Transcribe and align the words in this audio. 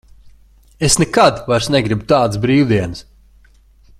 Es 0.87 0.95
nekad 1.01 1.43
vairs 1.51 1.69
negribu 1.77 2.09
tādas 2.13 2.41
brīvdienas. 2.47 3.05